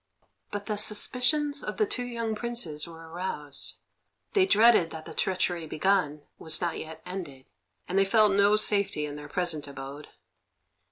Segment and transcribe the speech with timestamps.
[0.49, 3.75] But the suspicions of the two young Princes were aroused;
[4.33, 7.51] they dreaded that the treachery begun was not yet ended,
[7.87, 10.07] and they felt no safety in their present abode.